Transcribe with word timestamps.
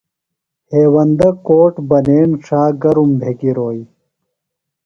ہیوندہ 0.71 1.29
کوٹ 1.45 1.73
بنین 1.89 2.29
ݜا 2.45 2.61
گرُم 2.81 3.09
بھےۡ 3.19 3.35
گِروئی 3.39 3.81